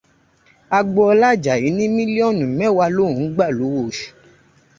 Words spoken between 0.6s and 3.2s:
Agboọlá Àjàyí ní mílíọ̀nù mẹ́wàá lòun